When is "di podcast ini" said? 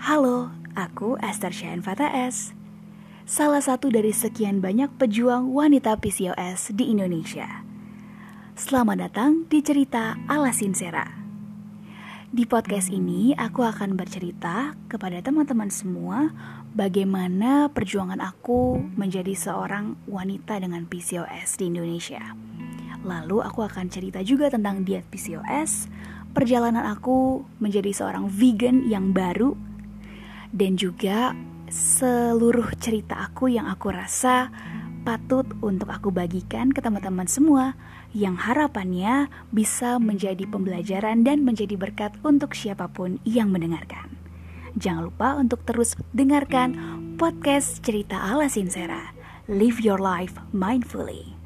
12.32-13.36